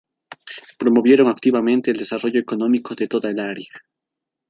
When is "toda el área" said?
3.07-3.71